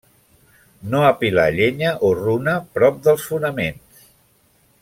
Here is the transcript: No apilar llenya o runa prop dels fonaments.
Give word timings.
No 0.93 1.01
apilar 1.09 1.45
llenya 1.59 1.93
o 2.09 2.11
runa 2.23 2.57
prop 2.79 3.01
dels 3.09 3.31
fonaments. 3.33 4.07